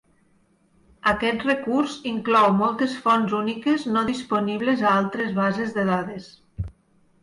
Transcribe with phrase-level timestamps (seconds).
[1.11, 6.37] Aquest recurs inclou moltes fonts úniques no disponibles a altres bases de dades.